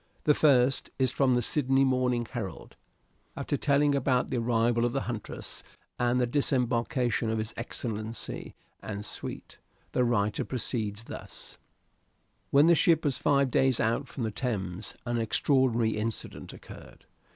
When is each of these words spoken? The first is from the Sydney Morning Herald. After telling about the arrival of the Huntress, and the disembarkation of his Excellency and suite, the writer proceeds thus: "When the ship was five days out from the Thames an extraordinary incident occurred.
The 0.23 0.33
first 0.33 0.89
is 0.97 1.11
from 1.11 1.35
the 1.35 1.43
Sydney 1.43 1.83
Morning 1.85 2.25
Herald. 2.25 2.75
After 3.37 3.55
telling 3.55 3.93
about 3.93 4.29
the 4.29 4.37
arrival 4.39 4.83
of 4.83 4.93
the 4.93 5.01
Huntress, 5.01 5.61
and 5.99 6.19
the 6.19 6.25
disembarkation 6.25 7.29
of 7.29 7.37
his 7.37 7.53
Excellency 7.55 8.55
and 8.81 9.05
suite, 9.05 9.59
the 9.91 10.03
writer 10.03 10.43
proceeds 10.43 11.03
thus: 11.03 11.59
"When 12.49 12.65
the 12.65 12.73
ship 12.73 13.05
was 13.05 13.19
five 13.19 13.51
days 13.51 13.79
out 13.79 14.07
from 14.07 14.23
the 14.23 14.31
Thames 14.31 14.95
an 15.05 15.19
extraordinary 15.19 15.91
incident 15.95 16.51
occurred. 16.51 17.05